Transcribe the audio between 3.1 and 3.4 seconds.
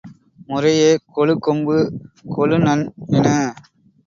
என